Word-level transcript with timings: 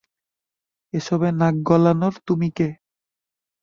এসবে 0.93 1.29
নাক 1.39 1.55
গলানোর 1.67 2.13
তুমি 2.27 2.49
কে? 2.57 2.67